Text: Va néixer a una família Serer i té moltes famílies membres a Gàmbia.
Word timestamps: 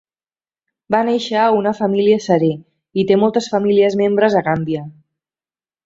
Va 0.95 1.01
néixer 1.09 1.37
a 1.41 1.51
una 1.57 1.73
família 1.81 2.17
Serer 2.29 2.51
i 3.03 3.07
té 3.13 3.21
moltes 3.25 3.53
famílies 3.55 4.01
membres 4.05 4.41
a 4.43 4.47
Gàmbia. 4.51 4.87